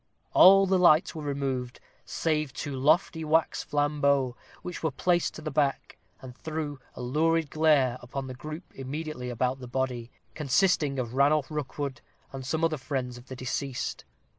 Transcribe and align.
All 0.33 0.65
the 0.65 0.79
lights 0.79 1.13
were 1.13 1.21
removed, 1.21 1.79
save 2.05 2.51
two 2.53 2.75
lofty 2.75 3.23
wax 3.23 3.63
flambeaux, 3.63 4.35
which 4.63 4.81
were 4.81 4.89
placed 4.89 5.35
to 5.35 5.43
the 5.43 5.51
back, 5.51 5.99
and 6.23 6.35
threw 6.35 6.79
a 6.95 7.03
lurid 7.03 7.51
glare 7.51 7.99
upon 8.01 8.25
the 8.25 8.33
group 8.33 8.63
immediately 8.73 9.29
about 9.29 9.59
the 9.59 9.67
body, 9.67 10.09
consisting 10.33 10.97
of 10.97 11.13
Ranulph 11.13 11.51
Rookwood 11.51 12.01
and 12.33 12.43
some 12.43 12.63
other 12.63 12.77
friends 12.77 13.19
of 13.19 13.27
the 13.27 13.35
deceased. 13.35 14.03